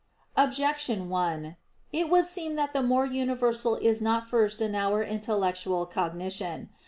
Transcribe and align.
Objection 0.35 1.09
1: 1.09 1.57
It 1.91 2.09
would 2.09 2.25
seem 2.25 2.55
that 2.55 2.73
the 2.73 2.81
more 2.81 3.05
universal 3.05 3.75
is 3.75 4.01
not 4.01 4.27
first 4.27 4.59
in 4.59 4.73
our 4.73 5.03
intellectual 5.03 5.85
cognition. 5.85 6.69